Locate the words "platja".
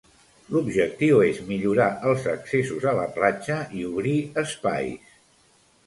3.21-3.61